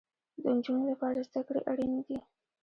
[0.41, 2.17] د انجونو لپاره زده کړې اړينې دي